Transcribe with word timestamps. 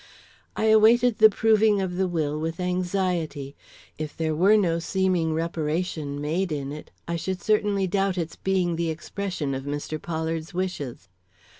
I 0.55 0.63
awaited 0.65 1.19
the 1.19 1.29
proving 1.29 1.79
of 1.79 1.95
the 1.95 2.07
will 2.07 2.39
with 2.39 2.59
anxiety. 2.59 3.55
If 3.99 4.17
there 4.17 4.33
were 4.35 4.57
no 4.57 4.79
seeming 4.79 5.31
reparation 5.35 6.19
made 6.19 6.51
in 6.51 6.71
it, 6.71 6.89
I 7.07 7.15
should 7.17 7.39
certainly 7.39 7.85
doubt 7.85 8.17
its 8.17 8.35
being 8.35 8.77
the 8.77 8.89
expression 8.89 9.53
of 9.53 9.65
Mr. 9.65 10.01
Pollard's 10.01 10.55
wishes. 10.55 11.07